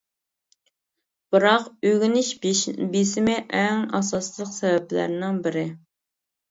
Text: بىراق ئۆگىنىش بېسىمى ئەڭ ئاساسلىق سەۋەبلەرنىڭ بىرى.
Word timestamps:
بىراق 1.35 1.67
ئۆگىنىش 1.91 2.33
بېسىمى 2.47 3.39
ئەڭ 3.61 3.87
ئاساسلىق 4.01 4.53
سەۋەبلەرنىڭ 4.59 5.41
بىرى. 5.49 5.71